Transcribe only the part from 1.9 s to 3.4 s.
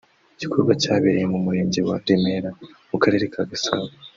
Remera mu karere